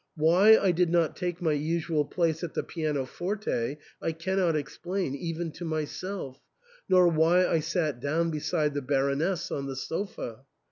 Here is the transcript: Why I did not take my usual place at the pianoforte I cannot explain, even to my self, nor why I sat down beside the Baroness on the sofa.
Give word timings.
Why 0.15 0.57
I 0.57 0.71
did 0.71 0.89
not 0.89 1.15
take 1.15 1.43
my 1.43 1.51
usual 1.51 2.05
place 2.05 2.43
at 2.43 2.55
the 2.55 2.63
pianoforte 2.63 3.77
I 4.01 4.11
cannot 4.13 4.55
explain, 4.55 5.13
even 5.13 5.51
to 5.51 5.63
my 5.65 5.85
self, 5.85 6.41
nor 6.89 7.07
why 7.07 7.45
I 7.45 7.59
sat 7.59 7.99
down 7.99 8.31
beside 8.31 8.73
the 8.73 8.81
Baroness 8.81 9.51
on 9.51 9.67
the 9.67 9.75
sofa. 9.75 10.39